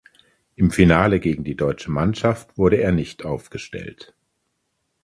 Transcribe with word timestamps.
Im 0.55 0.71
Finale 0.71 1.19
gegen 1.19 1.43
die 1.43 1.55
deutsche 1.55 1.91
Mannschaft 1.91 2.57
wurde 2.57 2.77
er 2.77 2.91
nicht 2.91 3.23
aufgestellt. 3.23 4.15